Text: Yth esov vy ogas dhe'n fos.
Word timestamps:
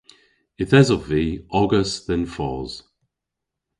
Yth 0.61 0.73
esov 0.81 1.03
vy 1.09 1.25
ogas 1.59 1.91
dhe'n 2.05 2.23
fos. 2.33 2.73